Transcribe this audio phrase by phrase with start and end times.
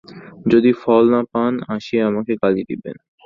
[0.45, 2.95] যদি ফল না পান, আসিয়া আমাকে গালি দিবেন।